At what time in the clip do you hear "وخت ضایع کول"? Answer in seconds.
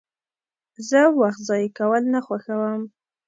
1.19-2.03